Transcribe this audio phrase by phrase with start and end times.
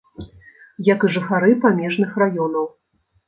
[0.87, 2.65] Як і жыхары памежных раёнаў.